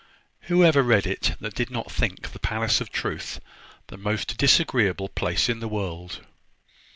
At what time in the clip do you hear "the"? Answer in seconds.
2.31-2.39, 3.85-3.97, 5.59-5.67